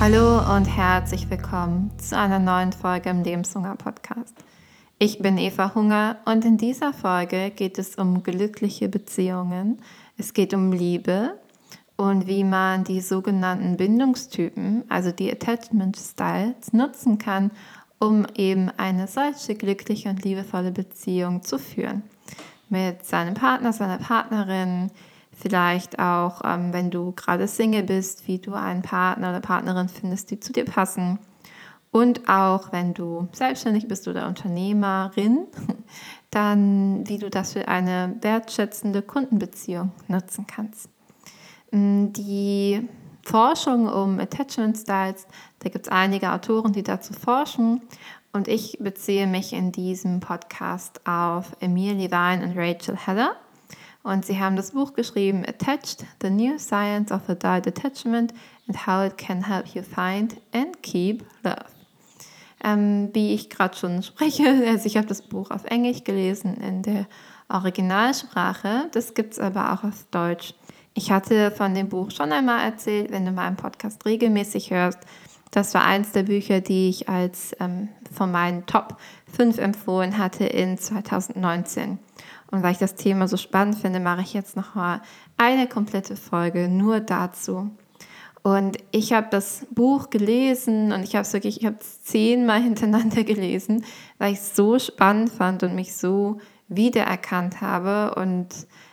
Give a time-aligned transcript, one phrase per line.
[0.00, 4.32] Hallo und herzlich willkommen zu einer neuen Folge im Lebenshunger Podcast.
[5.00, 9.82] Ich bin Eva Hunger und in dieser Folge geht es um glückliche Beziehungen.
[10.16, 11.36] Es geht um Liebe
[11.96, 17.50] und wie man die sogenannten Bindungstypen, also die Attachment Styles, nutzen kann,
[17.98, 22.04] um eben eine solche glückliche und liebevolle Beziehung zu führen.
[22.68, 24.92] Mit seinem Partner, seiner Partnerin,
[25.40, 30.30] Vielleicht auch, ähm, wenn du gerade Single bist, wie du einen Partner oder Partnerin findest,
[30.32, 31.20] die zu dir passen.
[31.92, 35.46] Und auch wenn du selbstständig bist oder Unternehmerin,
[36.30, 40.90] dann wie du das für eine wertschätzende Kundenbeziehung nutzen kannst.
[41.70, 42.88] Mm, die
[43.22, 45.26] Forschung um Attachment Styles,
[45.60, 47.82] da gibt es einige Autoren, die dazu forschen.
[48.32, 53.36] Und ich beziehe mich in diesem Podcast auf Emil Levine und Rachel Heller.
[54.08, 58.32] Und sie haben das Buch geschrieben, Attached, The New Science of Adult Attachment
[58.66, 61.66] and How It Can Help You Find and Keep Love.
[62.64, 66.80] Ähm, wie ich gerade schon spreche, also ich habe das Buch auf Englisch gelesen in
[66.80, 67.06] der
[67.50, 70.54] Originalsprache, das gibt es aber auch auf Deutsch.
[70.94, 75.00] Ich hatte von dem Buch schon einmal erzählt, wenn du meinen Podcast regelmäßig hörst.
[75.50, 78.96] Das war eins der Bücher, die ich als ähm, von meinen Top
[79.32, 81.98] 5 empfohlen hatte in 2019.
[82.50, 85.02] Und weil ich das Thema so spannend finde, mache ich jetzt noch mal
[85.36, 87.70] eine komplette Folge nur dazu.
[88.42, 92.62] Und ich habe das Buch gelesen und ich habe es wirklich, ich habe es zehnmal
[92.62, 93.84] hintereinander gelesen,
[94.18, 96.38] weil ich es so spannend fand und mich so
[96.68, 98.14] wiedererkannt habe.
[98.18, 98.48] Und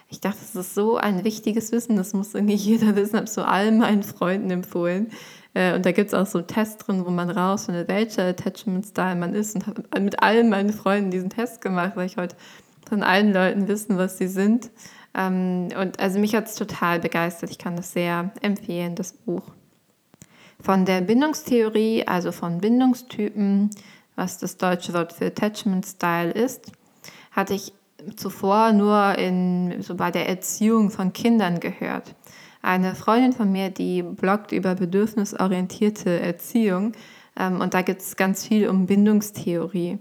[0.10, 3.34] ich dachte, das ist so ein wichtiges Wissen, das muss irgendwie jeder wissen, habe es
[3.34, 5.12] so allen meinen Freunden empfohlen.
[5.56, 8.86] Äh, und da gibt es auch so einen Test drin, wo man rausfindet, welcher Attachment
[8.86, 9.56] Style man ist.
[9.56, 12.36] Und habe mit allen meinen Freunden diesen Test gemacht, weil ich heute
[12.88, 14.70] von allen Leuten wissen, was sie sind.
[15.16, 17.50] Ähm, und also mich hat es total begeistert.
[17.50, 19.44] Ich kann das sehr empfehlen, das Buch.
[20.62, 23.70] Von der Bindungstheorie, also von Bindungstypen,
[24.16, 26.72] was das deutsche Wort für Attachment Style ist,
[27.32, 27.74] hatte ich
[28.16, 32.16] zuvor nur in, so bei der Erziehung von Kindern gehört.
[32.66, 36.94] Eine Freundin von mir, die bloggt über bedürfnisorientierte Erziehung
[37.38, 40.00] ähm, und da gibt es ganz viel um Bindungstheorie.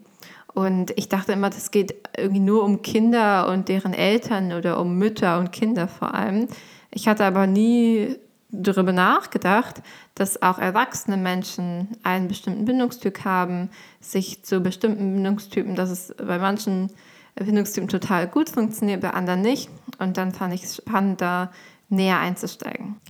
[0.55, 4.97] Und ich dachte immer, das geht irgendwie nur um Kinder und deren Eltern oder um
[4.97, 6.49] Mütter und Kinder vor allem.
[6.91, 8.17] Ich hatte aber nie
[8.51, 9.83] darüber nachgedacht,
[10.15, 13.69] dass auch erwachsene Menschen einen bestimmten Bindungstyp haben,
[14.01, 16.89] sich zu bestimmten Bindungstypen, dass es bei manchen
[17.35, 19.69] Bindungstypen total gut funktioniert, bei anderen nicht.
[19.99, 21.51] Und dann fand ich es spannend, da
[21.89, 23.01] näher einzusteigen.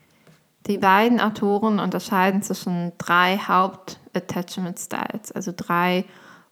[0.66, 6.06] Die beiden Autoren unterscheiden zwischen drei Haupt-Attachment-Styles, also drei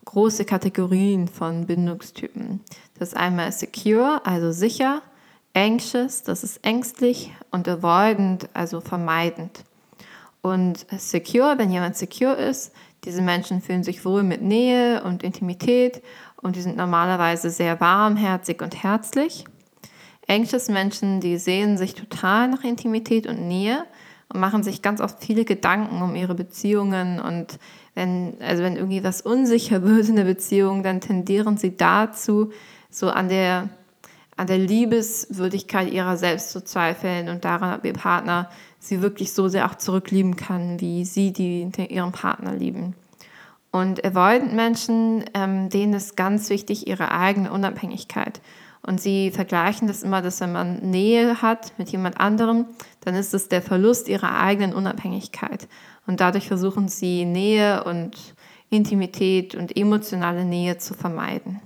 [0.05, 2.61] große Kategorien von Bindungstypen.
[2.99, 5.01] Das ist einmal secure, also sicher,
[5.55, 9.65] anxious, das ist ängstlich und avoidant, also vermeidend.
[10.43, 12.73] Und secure, wenn jemand secure ist,
[13.05, 16.03] diese Menschen fühlen sich wohl mit Nähe und Intimität
[16.41, 19.45] und die sind normalerweise sehr warmherzig und herzlich.
[20.29, 23.85] Anxious Menschen, die sehen sich total nach Intimität und Nähe
[24.33, 27.59] und machen sich ganz oft viele Gedanken um ihre Beziehungen und
[27.95, 32.53] wenn, also wenn irgendwie was unsicher wird in der Beziehung, dann tendieren sie dazu,
[32.91, 33.69] so an der,
[34.37, 39.49] an der Liebeswürdigkeit ihrer selbst zu zweifeln und daran, ob ihr Partner sie wirklich so
[39.49, 42.95] sehr auch zurücklieben kann, wie sie die ihren Partner lieben.
[43.71, 48.41] Und avoidant Menschen, ähm, denen ist ganz wichtig ihre eigene Unabhängigkeit.
[48.85, 52.67] Und sie vergleichen das immer, dass wenn man Nähe hat mit jemand anderem,
[53.01, 55.69] dann ist es der Verlust ihrer eigenen Unabhängigkeit.
[56.07, 58.35] Und dadurch versuchen sie Nähe und
[58.71, 61.61] Intimität und emotionale Nähe zu vermeiden.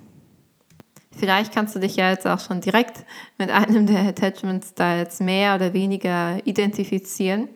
[1.16, 3.04] Vielleicht kannst du dich ja jetzt auch schon direkt
[3.38, 7.48] mit einem der Attachment Styles mehr oder weniger identifizieren.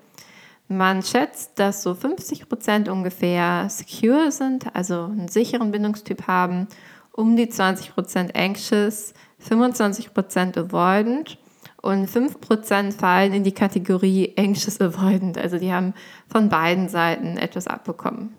[0.69, 6.69] Man schätzt, dass so 50 Prozent ungefähr secure sind, also einen sicheren Bindungstyp haben,
[7.13, 9.13] um die 20 Prozent anxious,
[9.49, 11.39] 25% avoidant
[11.83, 15.39] und 5% fallen in die Kategorie anxious avoidant.
[15.39, 15.95] Also die haben
[16.29, 18.35] von beiden Seiten etwas abbekommen.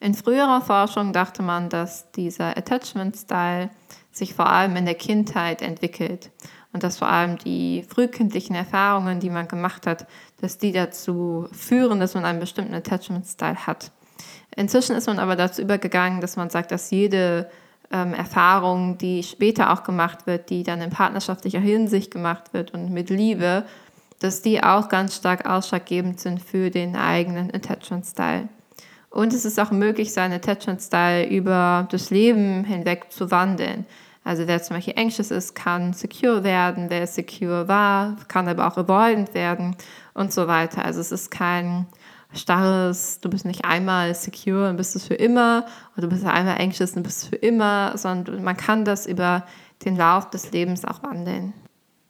[0.00, 3.70] In früherer Forschung dachte man, dass dieser Attachment-Style
[4.12, 6.30] sich vor allem in der Kindheit entwickelt
[6.72, 10.06] und dass vor allem die frühkindlichen Erfahrungen, die man gemacht hat,
[10.40, 13.90] dass die dazu führen, dass man einen bestimmten Attachment-Style hat.
[14.54, 17.50] Inzwischen ist man aber dazu übergegangen, dass man sagt, dass jede
[17.90, 22.90] ähm, Erfahrung, die später auch gemacht wird, die dann in partnerschaftlicher Hinsicht gemacht wird und
[22.90, 23.64] mit Liebe,
[24.20, 28.48] dass die auch ganz stark ausschlaggebend sind für den eigenen Attachment-Style.
[29.10, 33.86] Und es ist auch möglich, seinen Attachment-Style über das Leben hinweg zu wandeln.
[34.24, 38.76] Also wer zum Beispiel anxious ist, kann secure werden, wer secure war, kann aber auch
[38.76, 39.74] avoidant werden
[40.12, 40.84] und so weiter.
[40.84, 41.86] Also es ist kein
[42.34, 45.64] starres, du bist nicht einmal secure und bist es für immer
[45.96, 49.44] oder du bist einmal anxious und bist es für immer, sondern man kann das über
[49.84, 51.54] den Lauf des Lebens auch wandeln.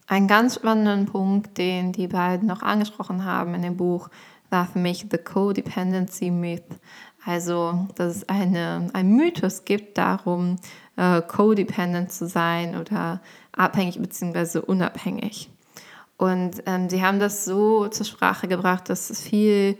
[0.06, 4.08] Ein ganz spannenden Punkt, den die beiden noch angesprochen haben in dem Buch,
[4.50, 6.64] war für mich The Codependency Myth.
[7.24, 10.56] Also, dass es eine, ein Mythos gibt darum,
[10.96, 13.20] äh, codependent zu sein oder
[13.52, 14.60] abhängig bzw.
[14.60, 15.50] unabhängig.
[16.16, 19.76] Und ähm, sie haben das so zur Sprache gebracht, dass es viel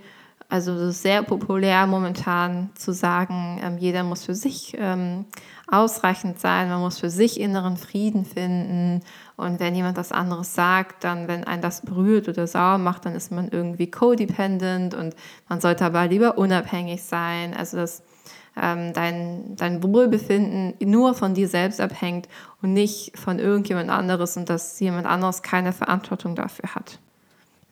[0.50, 5.26] also sehr populär momentan zu sagen, ähm, jeder muss für sich ähm,
[5.66, 9.02] ausreichend sein, man muss für sich inneren Frieden finden.
[9.36, 13.14] Und wenn jemand was anderes sagt, dann, wenn ein das berührt oder sauer macht, dann
[13.14, 15.14] ist man irgendwie codependent und
[15.50, 17.54] man sollte aber lieber unabhängig sein.
[17.54, 18.02] Also dass
[18.56, 22.26] ähm, dein, dein Wohlbefinden nur von dir selbst abhängt
[22.62, 26.98] und nicht von irgendjemand anderes und dass jemand anderes keine Verantwortung dafür hat.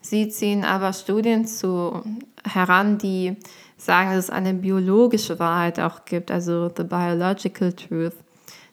[0.09, 2.01] Sie ziehen aber Studien zu,
[2.49, 3.39] heran, die
[3.77, 8.15] sagen, dass es eine biologische Wahrheit auch gibt, also the biological truth.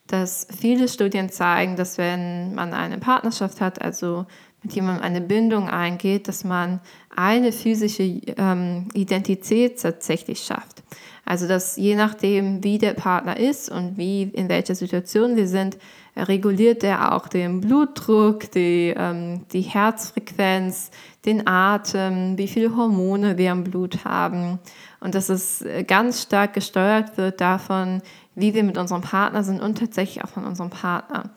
[0.05, 4.27] Dass viele Studien zeigen, dass wenn man eine Partnerschaft hat, also
[4.63, 6.79] mit jemandem eine Bindung eingeht, dass man
[7.15, 10.83] eine physische ähm, Identität tatsächlich schafft.
[11.25, 15.77] Also dass je nachdem, wie der Partner ist und wie in welcher Situation wir sind,
[16.17, 20.91] reguliert er auch den Blutdruck, die, ähm, die Herzfrequenz,
[21.25, 24.59] den Atem, wie viele Hormone wir im Blut haben.
[24.99, 28.01] Und dass es ganz stark gesteuert wird davon,
[28.35, 31.29] wie wir mit unserem Partner sind und tatsächlich auch von unserem Partner.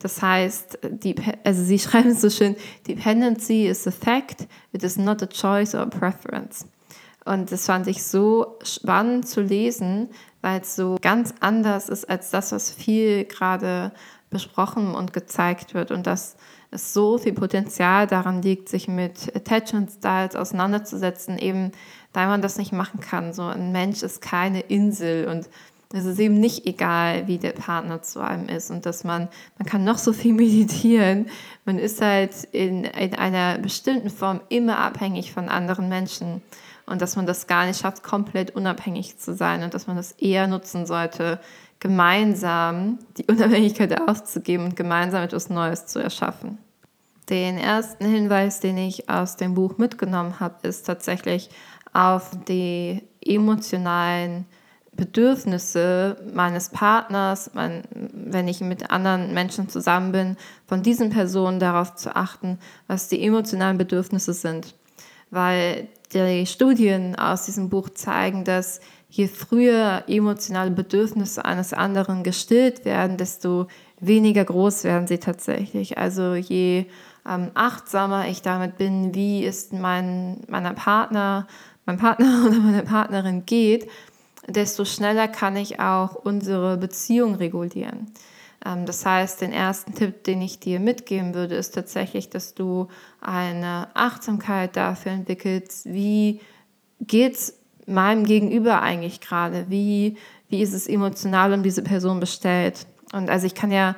[0.00, 1.14] Das heißt, die,
[1.44, 2.56] also sie schreiben es so schön,
[2.88, 6.66] Dependency is a fact, it is not a choice or a preference.
[7.24, 10.08] Und das fand ich so spannend zu lesen,
[10.40, 13.92] weil es so ganz anders ist als das, was viel gerade
[14.30, 16.36] besprochen und gezeigt wird und dass
[16.70, 21.72] es so viel Potenzial daran liegt, sich mit Attachment Styles auseinanderzusetzen, eben
[22.12, 23.32] weil man das nicht machen kann.
[23.32, 25.48] So ein Mensch ist keine Insel und
[25.92, 29.28] es ist eben nicht egal, wie der Partner zu einem ist und dass man,
[29.58, 31.26] man kann noch so viel meditieren,
[31.64, 36.42] man ist halt in, in einer bestimmten Form immer abhängig von anderen Menschen
[36.86, 40.12] und dass man das gar nicht schafft, komplett unabhängig zu sein und dass man das
[40.12, 41.40] eher nutzen sollte,
[41.80, 46.58] gemeinsam die Unabhängigkeit auszugeben und gemeinsam etwas Neues zu erschaffen.
[47.28, 51.48] Den ersten Hinweis, den ich aus dem Buch mitgenommen habe, ist tatsächlich
[51.92, 54.46] auf die emotionalen
[54.92, 57.82] Bedürfnisse meines Partners, mein,
[58.12, 63.22] wenn ich mit anderen Menschen zusammen bin, von diesen Personen darauf zu achten, was die
[63.24, 64.74] emotionalen Bedürfnisse sind.
[65.30, 72.84] Weil die Studien aus diesem Buch zeigen, dass je früher emotionale Bedürfnisse eines anderen gestillt
[72.84, 73.66] werden, desto
[74.00, 75.98] weniger groß werden sie tatsächlich.
[75.98, 76.86] Also je
[77.28, 81.46] ähm, achtsamer ich damit bin, wie ist mein meiner Partner,
[81.86, 83.88] mein Partner oder meine Partnerin geht,
[84.46, 88.12] desto schneller kann ich auch unsere Beziehung regulieren.
[88.64, 92.88] Ähm, das heißt, den ersten Tipp, den ich dir mitgeben würde, ist tatsächlich, dass du
[93.20, 96.40] eine Achtsamkeit dafür entwickelst, wie
[97.00, 99.66] geht es meinem Gegenüber eigentlich gerade?
[99.68, 100.16] Wie,
[100.48, 102.86] wie ist es emotional um diese Person bestellt?
[103.12, 103.96] Und also ich kann ja,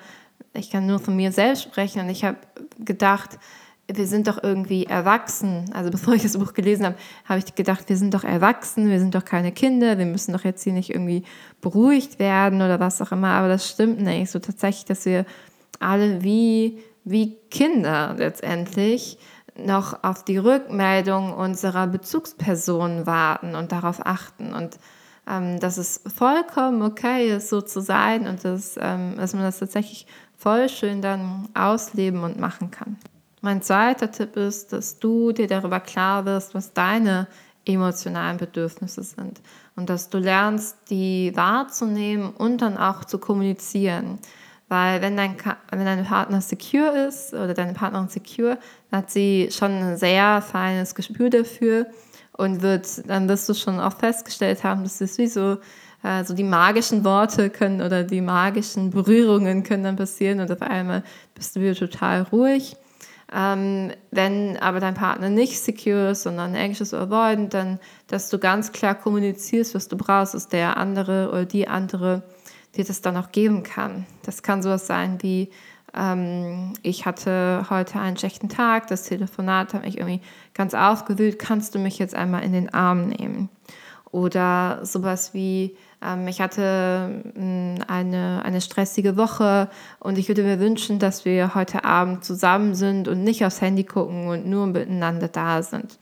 [0.54, 2.38] ich kann nur von mir selbst sprechen und ich habe
[2.78, 3.38] gedacht,
[3.90, 5.70] wir sind doch irgendwie erwachsen.
[5.72, 8.98] Also bevor ich das Buch gelesen habe, habe ich gedacht, wir sind doch erwachsen, wir
[8.98, 11.24] sind doch keine Kinder, wir müssen doch jetzt hier nicht irgendwie
[11.60, 13.30] beruhigt werden oder was auch immer.
[13.30, 14.30] Aber das stimmt nicht.
[14.30, 15.24] So tatsächlich, dass wir
[15.80, 19.18] alle wie, wie Kinder letztendlich
[19.56, 24.78] noch auf die Rückmeldung unserer Bezugspersonen warten und darauf achten und
[25.28, 29.58] ähm, dass es vollkommen okay ist, so zu sein und dass, ähm, dass man das
[29.58, 32.96] tatsächlich voll schön dann ausleben und machen kann.
[33.44, 37.26] Mein zweiter Tipp ist, dass du dir darüber klar wirst, was deine
[37.64, 39.40] emotionalen Bedürfnisse sind
[39.74, 44.20] und dass du lernst, die wahrzunehmen und dann auch zu kommunizieren.
[44.68, 45.34] Weil wenn dein,
[45.72, 48.58] wenn dein Partner secure ist oder deine Partnerin secure,
[48.90, 51.88] dann hat sie schon ein sehr feines Gespür dafür
[52.30, 55.58] und wird, dann wirst du schon auch festgestellt haben, dass es wie so,
[56.04, 60.62] äh, so die magischen Worte können oder die magischen Berührungen können dann passieren und auf
[60.62, 61.02] einmal
[61.34, 62.76] bist du wieder total ruhig.
[63.34, 68.38] Ähm, wenn aber dein Partner nicht secure ist, sondern anxious oder avoidant, dann, dass du
[68.38, 72.22] ganz klar kommunizierst, was du brauchst, dass der andere oder die andere
[72.76, 74.06] dir das dann auch geben kann.
[74.22, 75.50] Das kann sowas sein wie,
[75.94, 80.20] ähm, ich hatte heute einen schlechten Tag, das Telefonat hat mich irgendwie
[80.54, 83.48] ganz aufgewühlt, kannst du mich jetzt einmal in den Arm nehmen?
[84.10, 85.76] Oder sowas wie,
[86.26, 89.68] ich hatte mh, mm, eine, eine stressige Woche
[90.00, 93.84] und ich würde mir wünschen, dass wir heute Abend zusammen sind und nicht aufs Handy
[93.84, 95.98] gucken und nur miteinander da sind.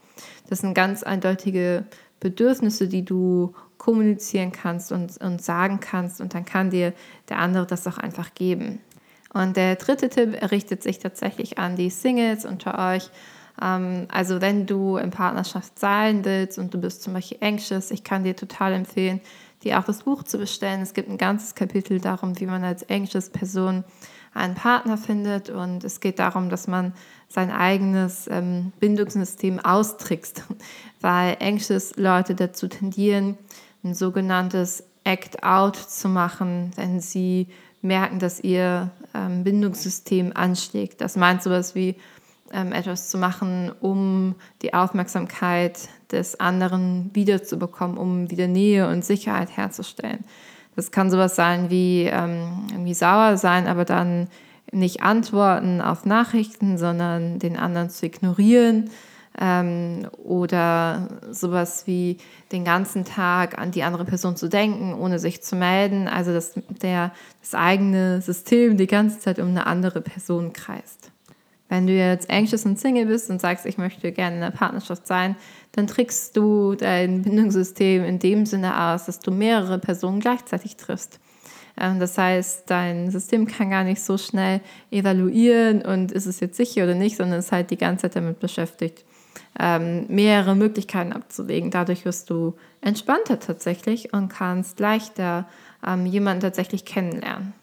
[0.49, 1.85] Das sind ganz eindeutige
[2.19, 6.93] Bedürfnisse, die du kommunizieren kannst und, und sagen kannst und dann kann dir
[7.29, 8.79] der andere das auch einfach geben.
[9.33, 13.09] Und der dritte Tipp richtet sich tatsächlich an die Singles unter euch.
[13.61, 18.03] Ähm, also wenn du in Partnerschaft sein willst und du bist zum Beispiel anxious, ich
[18.03, 19.21] kann dir total empfehlen,
[19.63, 20.81] dir auch das Buch zu bestellen.
[20.81, 23.83] Es gibt ein ganzes Kapitel darum, wie man als anxious Person
[24.33, 26.93] einen Partner findet und es geht darum, dass man
[27.27, 30.43] sein eigenes ähm, Bindungssystem austrickst,
[31.01, 33.37] weil anxious Leute dazu tendieren,
[33.83, 37.47] ein sogenanntes Act-out zu machen, wenn sie
[37.81, 41.01] merken, dass ihr ähm, Bindungssystem anschlägt.
[41.01, 41.95] Das meint sowas wie
[42.53, 49.55] ähm, etwas zu machen, um die Aufmerksamkeit des anderen wiederzubekommen, um wieder Nähe und Sicherheit
[49.55, 50.23] herzustellen.
[50.75, 54.27] Das kann sowas sein wie ähm, irgendwie sauer sein, aber dann
[54.71, 58.89] nicht antworten auf Nachrichten, sondern den anderen zu ignorieren
[59.39, 62.17] ähm, oder sowas wie
[62.51, 66.07] den ganzen Tag an die andere Person zu denken, ohne sich zu melden.
[66.07, 71.11] Also dass der, das eigene System die ganze Zeit um eine andere Person kreist.
[71.71, 75.07] Wenn du jetzt anxious und Single bist und sagst, ich möchte gerne in einer Partnerschaft
[75.07, 75.37] sein,
[75.71, 81.21] dann trickst du dein Bindungssystem in dem Sinne aus, dass du mehrere Personen gleichzeitig triffst.
[81.79, 84.59] Ähm, das heißt, dein System kann gar nicht so schnell
[84.91, 88.41] evaluieren und ist es jetzt sicher oder nicht, sondern ist halt die ganze Zeit damit
[88.41, 89.05] beschäftigt,
[89.57, 91.71] ähm, mehrere Möglichkeiten abzuwägen.
[91.71, 95.47] Dadurch wirst du entspannter tatsächlich und kannst leichter
[95.87, 97.53] ähm, jemanden tatsächlich kennenlernen.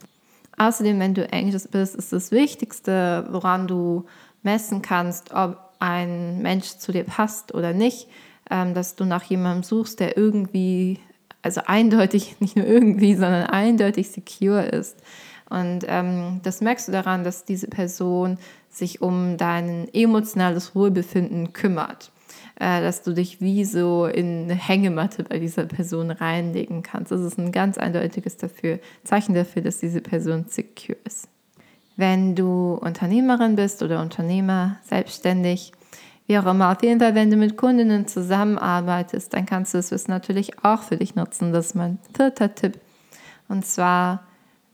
[0.59, 4.07] Außerdem, wenn du anxious bist, ist das Wichtigste, woran du
[4.43, 8.09] messen kannst, ob ein Mensch zu dir passt oder nicht,
[8.51, 10.99] ähm, dass du nach jemandem suchst, der irgendwie,
[11.43, 14.97] also eindeutig, nicht nur irgendwie, sondern eindeutig secure ist.
[15.49, 18.39] Und ähm, das merkst du daran, dass diese Person
[18.69, 22.11] sich um dein emotionales Wohlbefinden kümmert.
[22.61, 27.13] Äh, dass du dich wie so in eine Hängematte bei dieser Person reinlegen kannst.
[27.13, 31.29] Das ist ein ganz eindeutiges dafür, Zeichen dafür, dass diese Person secure ist.
[31.97, 35.71] Wenn du Unternehmerin bist oder Unternehmer, selbstständig,
[36.27, 39.93] wie auch immer, auf jeden Fall, wenn du mit Kundinnen zusammenarbeitest, dann kannst du das
[39.93, 41.53] Wissen natürlich auch für dich nutzen.
[41.53, 42.81] Das ist mein vierter Tipp.
[43.49, 44.25] Und zwar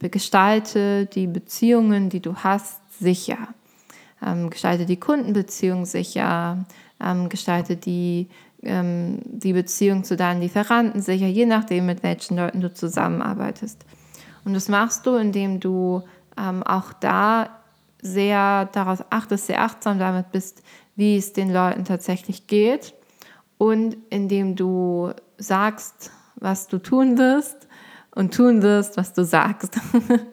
[0.00, 3.48] gestalte die Beziehungen, die du hast, sicher.
[4.24, 6.64] Ähm, gestalte die Kundenbeziehung sicher,
[7.00, 8.28] ähm, gestalte die,
[8.62, 13.84] ähm, die Beziehung zu deinen Lieferanten sicher, je nachdem, mit welchen Leuten du zusammenarbeitest.
[14.44, 16.02] Und das machst du, indem du
[16.36, 17.48] ähm, auch da
[18.02, 20.62] sehr darauf achtest, sehr achtsam damit bist,
[20.96, 22.94] wie es den Leuten tatsächlich geht
[23.56, 27.66] und indem du sagst, was du tun wirst
[28.14, 29.80] und tun wirst, was du sagst.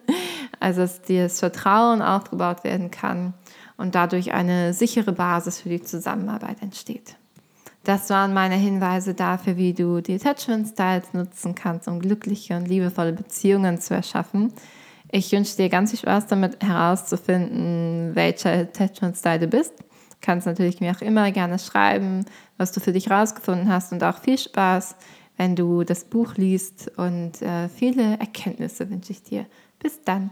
[0.60, 3.34] also dass dir das Vertrauen aufgebaut werden kann
[3.76, 7.16] und dadurch eine sichere Basis für die Zusammenarbeit entsteht.
[7.84, 12.68] Das waren meine Hinweise dafür, wie du die Attachment Styles nutzen kannst, um glückliche und
[12.68, 14.52] liebevolle Beziehungen zu erschaffen.
[15.10, 19.78] Ich wünsche dir ganz viel Spaß damit herauszufinden, welcher Attachment Style du bist.
[19.78, 22.24] Du kannst natürlich mir auch immer gerne schreiben,
[22.56, 24.94] was du für dich herausgefunden hast und auch viel Spaß,
[25.36, 29.46] wenn du das Buch liest und äh, viele Erkenntnisse wünsche ich dir.
[29.80, 30.30] Bis dann.